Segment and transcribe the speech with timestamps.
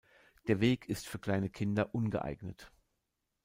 [0.47, 2.71] Der Weg ist für kleine Kinder ungeeignet.